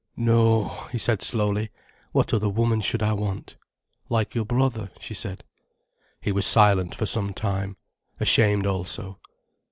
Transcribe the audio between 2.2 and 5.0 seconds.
other woman should I want?" "Like your brother,"